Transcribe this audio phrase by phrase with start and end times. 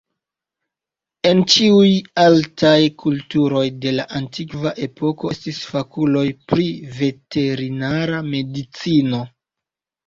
[1.31, 1.91] En ĉiuj
[2.23, 6.67] altaj kulturoj de la antikva epoko estis fakuloj pri
[7.01, 9.27] veterinara medicino.